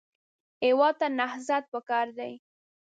[0.65, 2.33] هېواد ته نهضت پکار دی